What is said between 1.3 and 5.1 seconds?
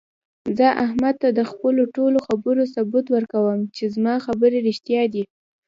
د خپلو ټولو خبرو ثبوت ورکوم، چې زما خبرې رښتیا